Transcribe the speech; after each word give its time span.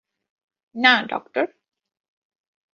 না, 0.75 0.93
ডক্টর। 1.09 1.45